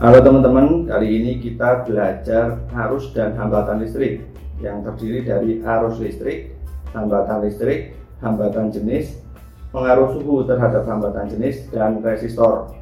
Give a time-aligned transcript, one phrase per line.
[0.00, 4.24] Halo teman-teman, kali ini kita belajar arus dan hambatan listrik
[4.56, 6.56] yang terdiri dari arus listrik,
[6.96, 7.92] hambatan listrik,
[8.24, 9.20] hambatan jenis,
[9.68, 12.72] pengaruh suhu terhadap hambatan jenis, dan resistor.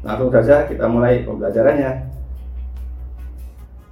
[0.00, 2.08] Langsung saja kita mulai pembelajarannya.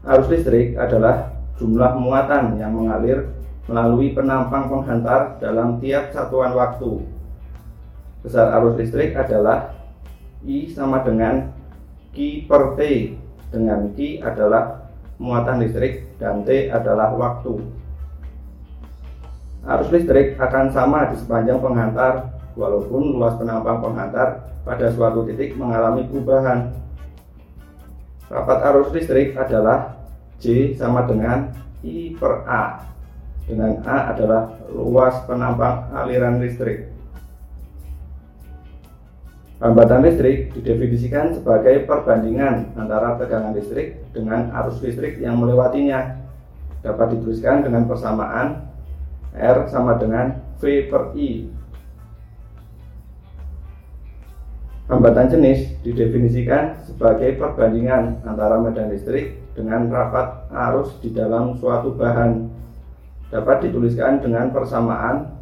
[0.08, 3.36] Arus listrik adalah jumlah muatan yang mengalir
[3.68, 7.04] melalui penampang penghantar dalam tiap satuan waktu.
[8.24, 9.76] Besar arus listrik adalah
[10.40, 11.59] I sama dengan
[12.10, 12.80] Q per T
[13.50, 17.60] dengan Q adalah muatan listrik dan T adalah waktu.
[19.60, 26.08] Arus listrik akan sama di sepanjang penghantar walaupun luas penampang penghantar pada suatu titik mengalami
[26.08, 26.72] perubahan.
[28.30, 30.00] Rapat arus listrik adalah
[30.40, 31.52] J sama dengan
[31.84, 32.90] I per A
[33.50, 36.86] dengan A adalah luas penampang aliran listrik.
[39.60, 46.16] Hambatan listrik didefinisikan sebagai perbandingan antara tegangan listrik dengan arus listrik yang melewatinya.
[46.80, 48.64] Dapat dituliskan dengan persamaan
[49.36, 51.52] R sama dengan V per I.
[54.88, 62.48] Hambatan jenis didefinisikan sebagai perbandingan antara medan listrik dengan rapat arus di dalam suatu bahan.
[63.28, 65.36] Dapat dituliskan dengan persamaan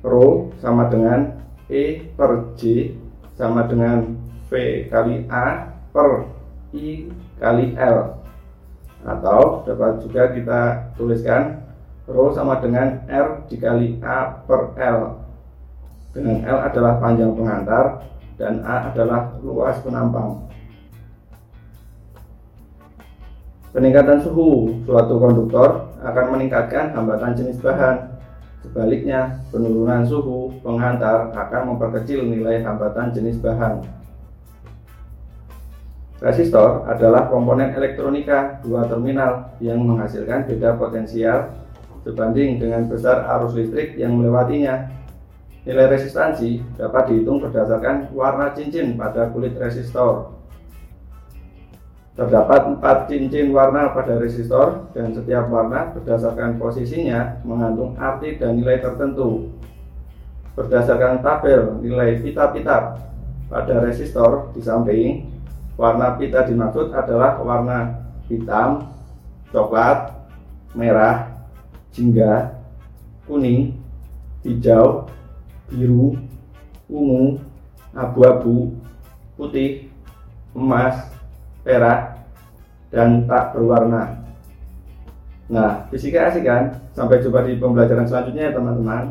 [0.00, 2.94] Rho sama dengan E per J
[3.34, 4.14] sama dengan
[4.46, 4.50] V
[4.86, 6.30] kali A per
[6.70, 7.10] I
[7.42, 8.22] kali L.
[9.06, 10.60] Atau dapat juga kita
[10.94, 11.62] tuliskan
[12.06, 15.26] Rho sama dengan R dikali A per L.
[16.14, 18.06] Dengan L adalah panjang pengantar
[18.38, 20.46] dan A adalah luas penampang.
[23.74, 28.15] Peningkatan suhu suatu konduktor akan meningkatkan hambatan jenis bahan
[28.64, 33.84] Sebaliknya, penurunan suhu penghantar akan memperkecil nilai hambatan jenis bahan.
[36.16, 41.52] Resistor adalah komponen elektronika dua terminal yang menghasilkan beda potensial
[42.08, 44.88] sebanding dengan besar arus listrik yang melewatinya.
[45.66, 50.32] Nilai resistansi dapat dihitung berdasarkan warna cincin pada kulit resistor.
[52.16, 58.80] Terdapat empat cincin warna pada resistor dan setiap warna berdasarkan posisinya mengandung arti dan nilai
[58.80, 59.52] tertentu.
[60.56, 62.96] Berdasarkan tabel nilai pita-pita
[63.52, 65.28] pada resistor di samping,
[65.76, 68.88] warna pita dimaksud adalah warna hitam,
[69.52, 70.16] coklat,
[70.72, 71.36] merah,
[71.92, 72.56] jingga,
[73.28, 73.76] kuning,
[74.40, 75.04] hijau,
[75.68, 76.16] biru,
[76.88, 77.44] ungu,
[77.92, 78.72] abu-abu,
[79.36, 79.92] putih,
[80.56, 81.15] emas,
[81.66, 82.22] perak
[82.94, 84.22] dan tak berwarna.
[85.50, 86.78] Nah, fisika asik kan?
[86.94, 89.04] Sampai jumpa di pembelajaran selanjutnya ya teman-teman.